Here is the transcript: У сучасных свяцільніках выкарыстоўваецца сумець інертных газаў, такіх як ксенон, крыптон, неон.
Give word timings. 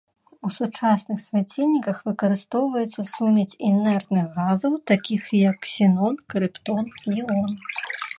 У 0.47 0.49
сучасных 0.59 1.19
свяцільніках 1.25 1.99
выкарыстоўваецца 2.07 3.05
сумець 3.11 3.57
інертных 3.69 4.25
газаў, 4.39 4.73
такіх 4.93 5.29
як 5.41 5.55
ксенон, 5.67 6.13
крыптон, 6.35 6.85
неон. 7.13 7.47